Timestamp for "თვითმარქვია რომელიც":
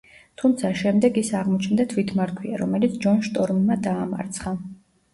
1.93-2.99